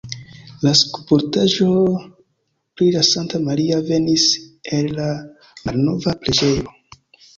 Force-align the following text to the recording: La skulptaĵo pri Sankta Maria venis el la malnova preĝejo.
La 0.67 0.71
skulptaĵo 0.77 1.67
pri 2.79 2.87
Sankta 3.09 3.43
Maria 3.49 3.77
venis 3.93 4.27
el 4.79 4.91
la 4.97 5.07
malnova 5.69 6.19
preĝejo. 6.25 6.65